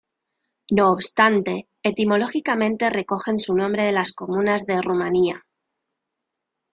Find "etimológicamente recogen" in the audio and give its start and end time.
1.83-3.37